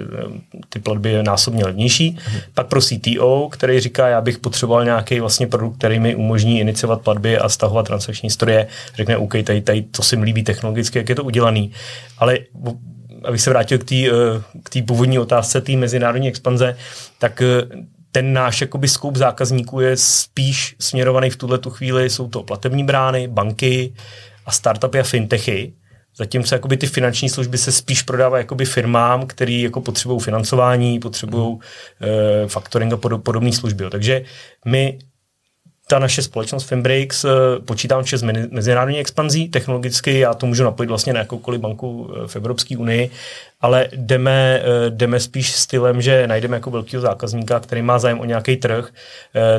[0.69, 2.11] ty platby je násobně levnější.
[2.11, 2.39] Mm.
[2.53, 6.59] Pak pro CTO, který říká, já bych potřeboval nějak nějaký vlastně produkt, který mi umožní
[6.59, 10.97] iniciovat platby a stahovat transakční historie, řekne, OK, tady, tady to si mi líbí technologicky,
[10.97, 11.71] jak je to udělaný.
[12.17, 12.37] Ale
[13.23, 13.95] abych se vrátil k té
[14.69, 16.77] tý původní otázce té mezinárodní expanze,
[17.19, 17.45] tak eh,
[18.11, 22.83] ten náš jakoby skup zákazníků je spíš směrovaný v tuhle tu chvíli, jsou to platební
[22.83, 23.93] brány, banky
[24.45, 25.73] a startupy a fintechy,
[26.17, 31.57] Zatímco jakoby ty finanční služby se spíš prodávají jakoby firmám, který jako potřebují financování, potřebují
[32.01, 33.85] e, factoring a pod, podobné služby.
[33.91, 34.23] Takže
[34.65, 34.99] my
[35.87, 37.29] ta naše společnost Finbrix eh,
[37.65, 39.49] počítám vše s mezinárodní expanzí.
[39.49, 43.09] Technologicky já to můžu napojit vlastně na jakoukoliv banku eh, v Evropské unii,
[43.61, 48.25] ale jdeme, eh, jdeme spíš stylem, že najdeme jako velkého zákazníka, který má zájem o
[48.25, 48.89] nějaký trh.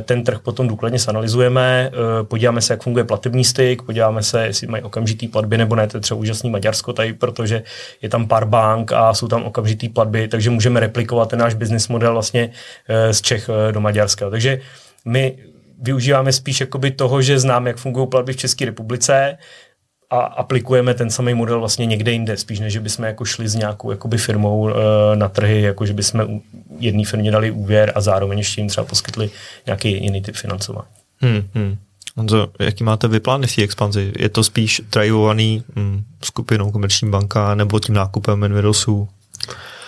[0.02, 1.90] Ten trh potom důkladně sanalizujeme,
[2.22, 5.96] podíváme se, jak funguje platební styk, podíváme se, jestli mají okamžitý platby nebo ne, to
[5.96, 7.62] je třeba úžasný Maďarsko tady, protože
[8.02, 11.88] je tam pár bank a jsou tam okamžitý platby, takže můžeme replikovat ten náš business
[11.88, 12.50] model vlastně
[13.10, 14.30] z Čech do Maďarska.
[14.30, 14.60] Takže
[15.04, 15.36] my
[15.82, 19.38] využíváme spíš jakoby toho, že znám, jak fungují platby v České republice
[20.10, 23.90] a aplikujeme ten samý model vlastně někde jinde, spíš než bychom jako šli s nějakou
[23.90, 24.72] jakoby firmou e,
[25.16, 26.40] na trhy, jako že bychom
[26.78, 29.30] jedné firmě dali úvěr a zároveň ještě jim třeba poskytli
[29.66, 30.88] nějaký jiný typ financování.
[31.20, 31.76] Hmm, hmm.
[32.16, 34.12] Honzo, jaký máte vy plány v expanzi?
[34.18, 39.08] Je to spíš drivovaný hmm, skupinou Komerční banka nebo tím nákupem Envirosu?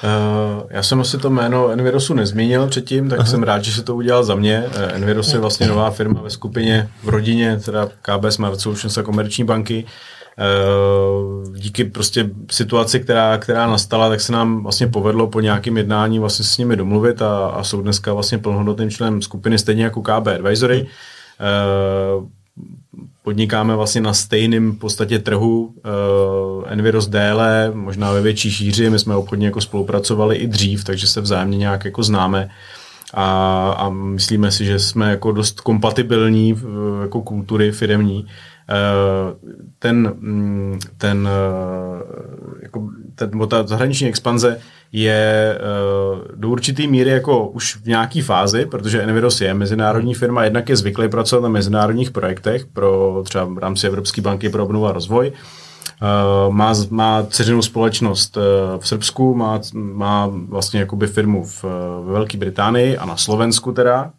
[0.05, 3.29] Uh, já jsem asi to jméno Envirosu nezmínil předtím, tak Aha.
[3.29, 4.65] jsem rád, že se to udělal za mě.
[4.67, 9.03] Uh, Enviros je vlastně nová firma ve skupině, v rodině, teda KB Smart Solutions a
[9.03, 9.85] komerční banky.
[10.39, 16.19] Uh, díky prostě situaci, která, která nastala, tak se nám vlastně povedlo po nějakém jednání
[16.19, 20.27] vlastně s nimi domluvit a, a jsou dneska vlastně plnohodnotným členem skupiny, stejně jako KB
[20.27, 20.87] Advisory.
[22.21, 22.27] Uh,
[23.29, 29.17] podnikáme vlastně na stejném podstatě trhu uh, Enviros déle, možná ve větší šíři, my jsme
[29.17, 32.49] obchodně jako spolupracovali i dřív, takže se vzájemně nějak jako známe
[33.15, 33.27] a,
[33.79, 36.55] a myslíme si, že jsme jako dost kompatibilní
[37.03, 38.25] jako kultury firemní.
[38.25, 38.29] Uh,
[39.79, 42.03] ten, mm, ten, uh,
[42.63, 44.61] jako, ten, ta zahraniční expanze
[44.93, 50.45] je uh, do určité míry jako už v nějaké fázi, protože Enviros je mezinárodní firma,
[50.45, 54.87] jednak je zvyklý pracovat na mezinárodních projektech pro třeba v rámci Evropské banky pro obnovu
[54.87, 55.33] a rozvoj.
[56.03, 58.43] Uh, má, má dceřinou společnost uh,
[58.79, 61.65] v Srbsku, má, má vlastně jakoby firmu v,
[62.07, 64.11] ve Velké Británii a na Slovensku teda.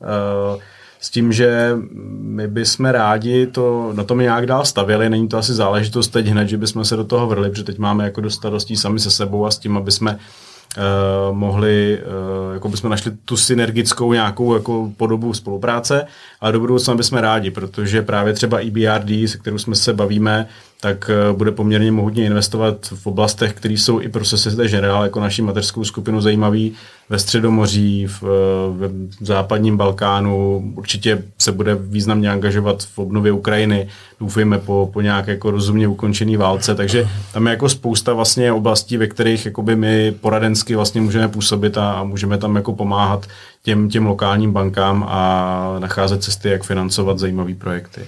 [1.01, 1.77] S tím, že
[2.21, 6.47] my bychom rádi to, na tom nějak dál stavěli, není to asi záležitost teď hned,
[6.47, 9.45] že bychom se do toho vrli, protože teď máme jako dost starostí sami se sebou
[9.45, 10.19] a s tím, aby jsme
[10.77, 16.05] Uh, mohli, uh, jako bychom našli tu synergickou nějakou jako podobu spolupráce,
[16.41, 20.47] ale do budoucna bychom rádi, protože právě třeba EBRD, se kterou jsme se bavíme,
[20.81, 25.19] tak uh, bude poměrně mohutně investovat v oblastech, které jsou i pro Societe General, jako
[25.19, 26.75] naší mateřskou skupinu zajímavý,
[27.09, 28.21] ve Středomoří, v,
[28.71, 33.87] v západním Balkánu, určitě se bude významně angažovat v obnově Ukrajiny,
[34.19, 38.97] doufejme po, po nějak jako rozumně ukončený válce, takže tam je jako spousta vlastně oblastí,
[38.97, 43.27] ve kterých jakoby my poradensky vlastně můžeme působit a, a můžeme tam jako pomáhat
[43.63, 48.01] těm, těm lokálním bankám a nacházet cesty, jak financovat zajímavé projekty.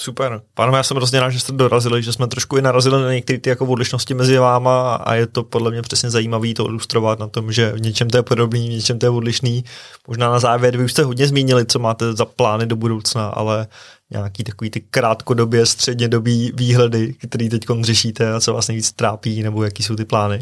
[0.00, 0.40] Super.
[0.54, 3.38] Pánové, já jsem hrozně rád, že jste dorazili, že jsme trošku i narazili na některé
[3.38, 7.28] ty jako odlišnosti mezi váma a je to podle mě přesně zajímavé to ilustrovat na
[7.28, 9.64] tom, že v něčem to je podobný, v něčem to je odlišný.
[10.08, 13.66] Možná na závěr, vy už jste hodně zmínili, co máte za plány do budoucna, ale
[14.10, 19.64] nějaký takový ty krátkodobě, střednědobý výhledy, který teď řešíte a co vás nejvíc trápí, nebo
[19.64, 20.40] jaký jsou ty plány?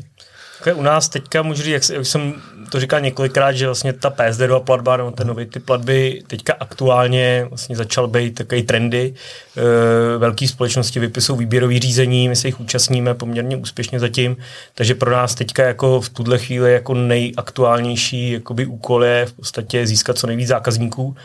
[0.74, 2.34] U nás teďka můžu říct, jak, jsem
[2.70, 7.46] to říkal několikrát, že vlastně ta PSD2 platba, nebo ten nový ty platby teďka aktuálně
[7.48, 9.14] vlastně začal být takový trendy.
[9.56, 14.36] E, velké společnosti vypisují výběrový řízení, my se jich účastníme poměrně úspěšně zatím,
[14.74, 19.86] takže pro nás teďka jako v tuhle chvíli jako nejaktuálnější jakoby úkol je v podstatě
[19.86, 21.16] získat co nejvíc zákazníků,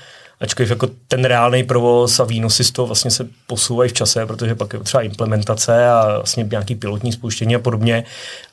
[0.42, 4.56] ačkoliv jako ten reálný provoz a výnosy z toho vlastně se posouvají v čase, protože
[4.56, 8.04] pak je třeba implementace a vlastně nějaký pilotní spouštění a podobně,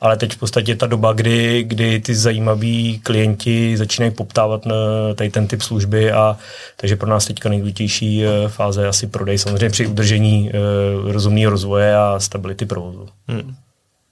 [0.01, 4.75] ale teď v podstatě ta doba, kdy, kdy ty zajímaví klienti začínají poptávat na
[5.15, 6.37] tady ten typ služby a
[6.77, 11.51] takže pro nás teďka nejdůležitější eh, fáze je asi prodej, samozřejmě při udržení uh, rozumného
[11.51, 13.09] rozvoje a stability provozu.
[13.29, 13.55] Hmm.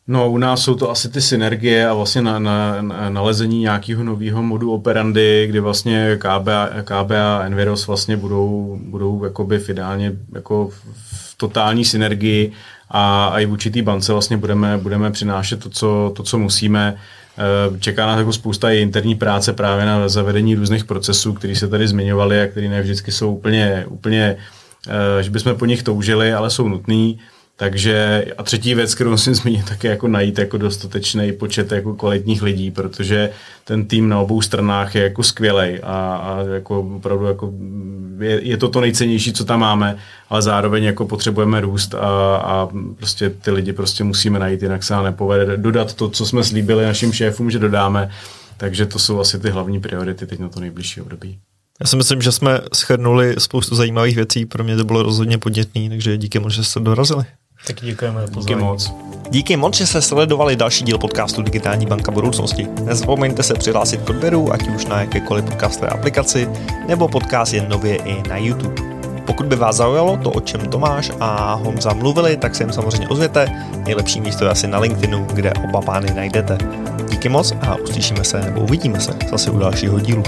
[0.09, 4.05] No, u nás jsou to asi ty synergie a vlastně na, na, na nalezení nějakého
[4.05, 6.49] nového modu operandy, kdy vlastně KB,
[6.85, 12.53] KB a Enviros vlastně budou, budou jakoby v ideálně jako v totální synergii
[12.91, 16.97] a, a i v určitý bance vlastně budeme, budeme přinášet to co, to, co musíme.
[17.39, 21.69] Eh, čeká nás jako spousta i interní práce právě na zavedení různých procesů, které se
[21.69, 24.37] tady zmiňovaly a které ne vždycky jsou úplně, úplně
[24.89, 27.19] eh, že bychom po nich toužili, ale jsou nutný.
[27.59, 31.95] Takže a třetí věc, kterou musím zmínit, tak je jako najít jako dostatečný počet jako
[31.95, 33.31] kvalitních lidí, protože
[33.65, 37.53] ten tým na obou stranách je jako skvělý a, a jako opravdu jako
[38.21, 42.69] je, je, to to nejcennější, co tam máme, ale zároveň jako potřebujeme růst a, a
[42.97, 46.85] prostě ty lidi prostě musíme najít, jinak se nám nepovede dodat to, co jsme slíbili
[46.85, 48.11] našim šéfům, že dodáme.
[48.57, 51.39] Takže to jsou asi ty hlavní priority teď na to nejbližší období.
[51.81, 55.89] Já si myslím, že jsme schrnuli spoustu zajímavých věcí, pro mě to bylo rozhodně podnětný,
[55.89, 57.25] takže díky moc, že jste dorazili.
[57.67, 58.93] Tak děkujeme za Díky moc.
[59.31, 62.67] Díky moc, že jste sledovali další díl podcastu Digitální banka budoucnosti.
[62.85, 66.49] Nezapomeňte se přihlásit k odběru, ať už na jakékoliv podcastové aplikaci,
[66.89, 68.83] nebo podcast je nově i na YouTube.
[69.27, 73.09] Pokud by vás zaujalo to, o čem Tomáš a Honza mluvili, tak se jim samozřejmě
[73.09, 73.67] ozvěte.
[73.85, 76.59] Nejlepší místo je asi na LinkedInu, kde oba pány najdete.
[77.11, 80.23] Díky moc a uslyšíme se nebo uvidíme se zase u dalšího dílu.